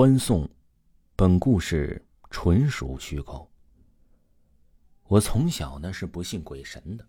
[0.00, 0.48] 欢送，
[1.14, 3.46] 本故事纯属虚构。
[5.08, 7.06] 我从小呢是不信鬼神的，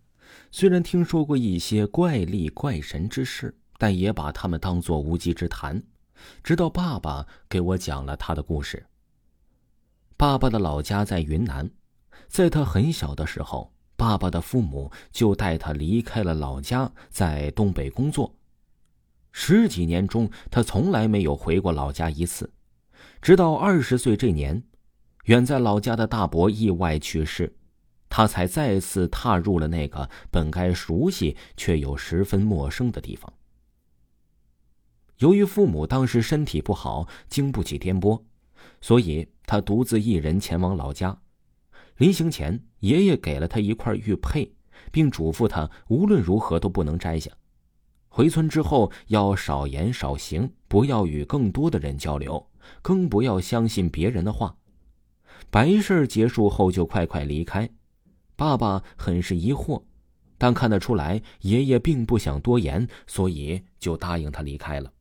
[0.51, 5.81] 虽然听说过一些怪力怪神之事，但也把他们当作无稽之谈。
[6.43, 8.85] 直到爸爸给我讲了他的故事。
[10.17, 11.71] 爸爸的老家在云南，
[12.27, 18.35] 在他很小的时候，爸爸的父母就带他离开了老家，在东北工作。
[19.31, 22.51] 十几年中，他从来没有回过老家一次。
[23.21, 24.63] 直到二十岁这年，
[25.25, 27.55] 远在老家的大伯意外去世，
[28.09, 33.31] 他才再次踏入了那个本该熟悉却又十分陌生的地方。
[35.19, 38.23] 由于父母当时身体不好，经不起颠簸，
[38.81, 41.15] 所以他独自一人前往老家。
[41.97, 44.51] 临行前，爷爷给了他一块玉佩，
[44.91, 47.29] 并嘱咐他无论如何都不能摘下。
[48.09, 52.43] 回村之后要少言少行，不要与更多的人交流，
[52.81, 54.55] 更不要相信别人的话。
[55.49, 57.69] 白事结束后就快快离开。
[58.35, 59.83] 爸爸很是疑惑，
[60.37, 64.91] 但看得出来爷爷并不想多言，所以就答应他离开了。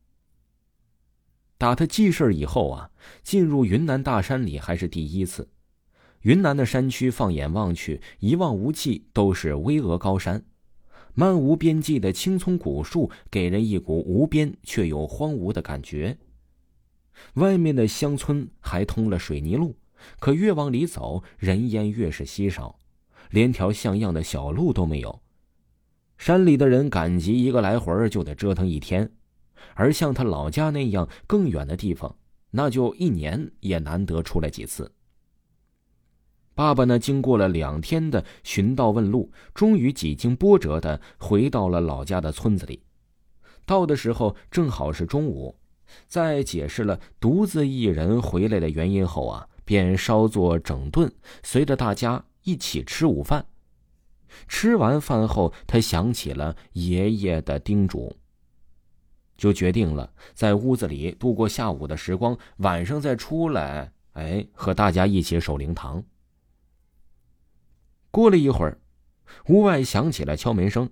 [1.57, 2.89] 打他记事以后啊，
[3.23, 5.49] 进入云南大山里还是第一次。
[6.21, 10.43] 云南的山区放眼望去一望无际，都是巍峨高山。
[11.13, 16.17] 漫无边际的青葱古树，给人一股无边却又荒芜的感觉。
[17.35, 19.77] 外面的乡村还通了水泥路，
[20.19, 22.79] 可越往里走，人烟越是稀少，
[23.29, 25.21] 连条像样的小路都没有。
[26.17, 29.11] 山里的人赶集一个来回就得折腾一天，
[29.73, 32.15] 而像他老家那样更远的地方，
[32.51, 34.91] 那就一年也难得出来几次。
[36.53, 36.99] 爸爸呢？
[36.99, 42.83] 经过了两天的寻道问路，终于几经波折的回到了老家的村子里。
[43.65, 45.57] 到的时候正好是中午，
[46.07, 51.11] 在解释了独自一人回来的原因后啊，便稍作整顿，
[51.43, 53.45] 随着大家一起吃午饭。
[54.47, 58.15] 吃完饭后，他想起了爷爷的叮嘱，
[59.37, 66.03] 就决定了在屋子里度过下午的时光，晚上再出来，哎，和大家一起守灵堂。
[68.09, 68.79] 过了一会儿，
[69.47, 70.89] 屋外响起了敲门声。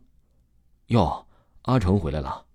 [0.88, 1.28] 哟，
[1.62, 2.46] 阿成回来了！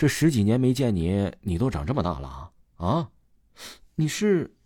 [0.00, 2.52] 这十几年没见你，你都长这么大了啊？
[2.76, 3.10] 啊，
[3.96, 4.56] 你是？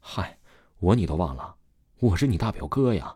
[0.00, 0.40] 嗨，
[0.80, 1.54] 我你都忘了，
[2.00, 3.14] 我是你大表哥呀。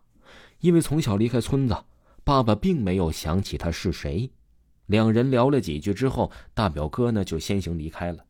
[0.60, 1.76] 因为从小离开村子，
[2.22, 4.30] 爸爸并没有想起他是谁。
[4.86, 8.24] 两人聊了几句之后，大表哥呢就先行离开了。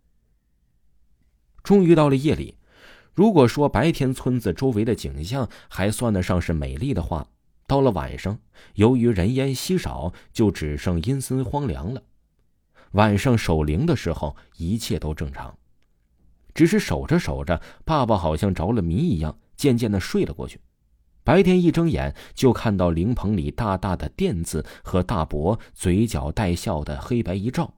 [1.62, 2.56] 终于到了夜里，
[3.12, 7.28] 如果说白天村子周围的景象还算得上是美丽的话，
[7.66, 8.38] 到了晚上，
[8.76, 12.02] 由于人烟稀少，就只剩阴森荒凉了。
[12.94, 15.56] 晚上守灵的时候，一切都正常，
[16.54, 20.60] 只是守着守着，爸爸好像着了迷一样，渐渐的睡了过去。
[21.24, 27.72] 白天一睁眼，就看到灵棚里大大的“殿”字和大伯嘴角带笑的黑白一照。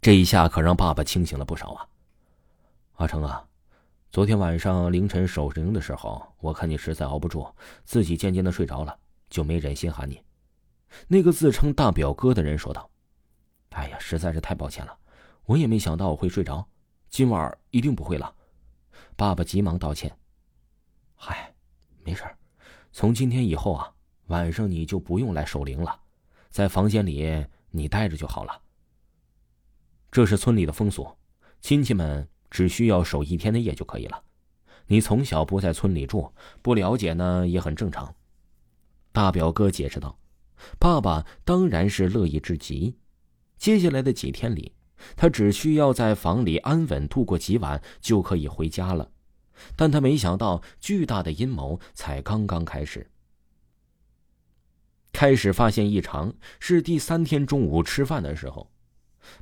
[0.00, 1.86] 这一下可让爸爸清醒了不少啊！
[2.96, 3.44] 阿成啊！
[4.10, 7.46] 昨天晚上凌晨守灵的时候，我看你实在熬不住，
[7.84, 8.98] 自己渐渐的睡着了，
[9.30, 10.20] 就没忍心喊你。
[11.06, 12.90] 那个自称大表哥的人说道
[13.70, 14.98] ：“哎呀，实在是太抱歉了，
[15.44, 16.66] 我也没想到我会睡着，
[17.08, 18.34] 今晚一定不会了。”
[19.16, 20.10] 爸爸急忙道歉
[21.14, 21.54] ：“嗨，
[22.04, 22.24] 没事
[22.92, 23.92] 从今天以后啊，
[24.26, 26.00] 晚上你就不用来守灵了，
[26.50, 28.62] 在房间里你待着就好了。
[30.10, 31.06] 这是村里的风俗，
[31.60, 34.22] 亲戚们。”只需要守一天的夜就可以了。
[34.86, 36.32] 你从小不在村里住，
[36.62, 38.14] 不了解呢也很正常。
[39.12, 40.18] 大表哥解释道
[40.78, 42.96] ：“爸爸当然是乐意至极。
[43.56, 44.72] 接下来的几天里，
[45.16, 49.10] 他只需要在房里安稳度过几晚就可以回家了。
[49.74, 53.10] 但他没想到，巨大的阴谋才刚刚开始。
[55.12, 58.70] 开始发现异常是第三天中午吃饭的时候，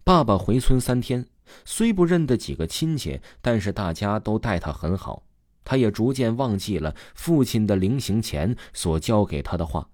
[0.05, 1.27] 爸爸回村三天。”
[1.65, 5.23] 虽不认得几个亲戚，但是大家都待他很好。
[5.63, 9.89] 他也逐渐忘记了父亲的临行前所教给他的话。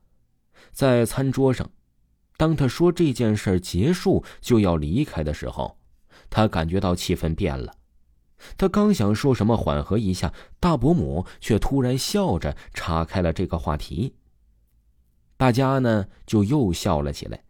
[0.73, 1.71] 在餐桌上，
[2.37, 5.79] 当他说这件事结束就要离开的时候，
[6.29, 7.75] 他感觉到气氛变了。
[8.57, 14.17] 他刚想说什么缓和一下，大伯母却突然笑着岔开了这个话题。
[15.37, 17.45] 大家呢就又笑了起来。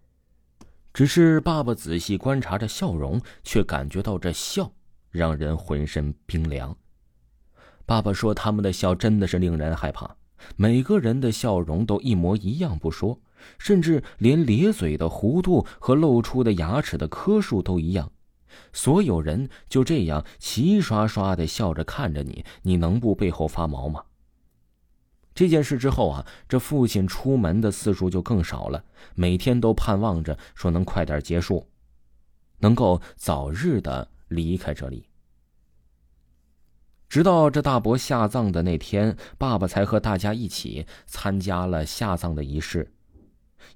[0.93, 4.71] 只是爸爸仔细观察着笑容，却感觉到这笑
[5.09, 6.77] 让人浑身冰凉。
[7.87, 10.15] 爸爸说：“他们的笑真的是令人害怕，
[10.57, 13.21] 每个人的笑容都一模一样不说，
[13.59, 18.11] 甚至连咧嘴的弧度和露出的牙齿的颗数都一样，
[18.73, 24.03] 所有人就这样齐刷刷的笑着看着你，你能不背后发毛吗？
[25.35, 28.85] 这件事之后啊，这父亲出门的次数就更少了，
[29.15, 31.67] 每天都盼望着说能快点结束，
[32.59, 35.07] 能够早日的离开这里。
[37.13, 42.91] 直到这大伯下葬的那天，爸爸才和大家一起参加了下葬的仪式。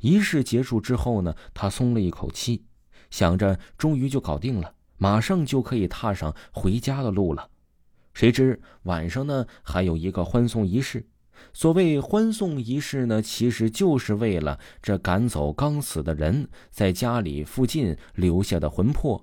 [0.00, 2.64] 仪式结束之后呢，他松了一口气，
[3.10, 7.50] 想着终于就搞定了，马上就可以踏上回家的路了。
[8.14, 11.06] 谁知晚上呢，还有一个欢送仪式。
[11.52, 19.22] 所谓欢送仪式呢，其实就是为了这赶走刚死的人在家里附近留下的魂魄，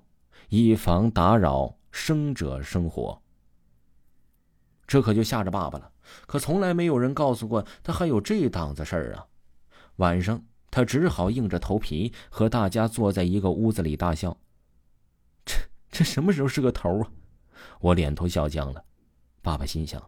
[0.50, 3.23] 以防打扰生者生活。
[4.94, 5.92] 这可就吓着爸爸了，
[6.28, 9.25] 可从来没有人告诉过他还有这档子事儿啊！
[9.95, 14.38] 晚上，他只好硬着头皮和大家坐在一个屋子里大笑。
[15.44, 15.56] 这
[15.90, 17.10] 这什么时候是个头啊？
[17.80, 18.86] 我脸都笑僵了。
[19.42, 20.00] 爸爸心想，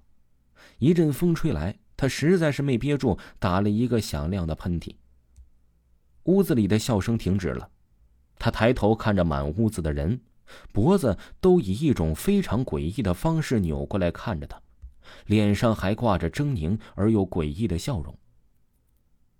[0.77, 4.95] 一阵风吹来，他实在是没憋住，打了一个响亮的喷嚏。
[6.25, 7.67] 屋子里的笑声停止了，
[8.37, 10.21] 他抬头看着满屋子的人，
[10.71, 14.61] 脖子都以一种非常诡异的方式扭过来看着他。
[15.25, 18.17] 脸上还挂着狰狞而又诡异的笑容。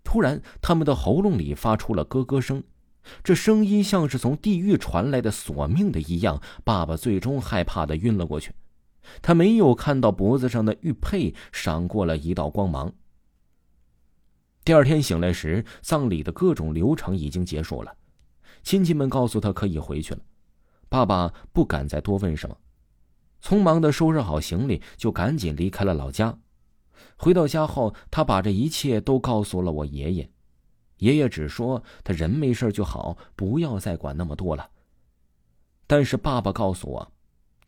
[0.04, 2.64] 突然，他们的喉咙里发出了咯咯声，
[3.24, 6.42] 这声音像是从地狱传来的索命的一样。
[6.64, 8.52] 爸爸最终害怕的晕了过去，
[9.22, 12.94] 他没有看到脖子上的玉佩闪过了一道光芒。
[14.64, 17.96] 第二天醒来时，葬礼的各种流程已经结束了，
[18.64, 20.22] 亲戚们告诉他可以回去了。
[20.88, 22.56] 爸爸不敢再多问什么。
[23.46, 26.36] 匆忙的收拾好行李，就赶紧离开了老家。
[27.16, 30.28] 回到家后，他把这一切都告诉了我爷爷。
[30.98, 34.68] 爷爷只说他人没事就好，不要再管那么多了。
[35.86, 37.12] 但是爸爸告诉我，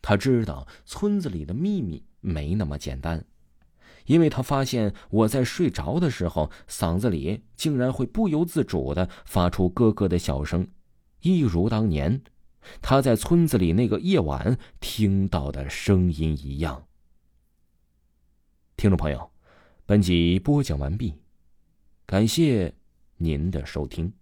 [0.02, 3.24] 他知道村子里的秘密没那么简单，
[4.08, 10.68] 因为他发现我在睡着的时候，嗓子里竟然会不由自主的发出咯咯的笑声，
[11.22, 12.20] 一如当年。
[12.82, 16.86] 他在村子里那个夜晚听到的声音一样。
[18.76, 19.32] 听众朋友，
[19.86, 21.16] 本集播讲完毕，
[22.06, 22.74] 感谢
[23.18, 24.14] 您的收听。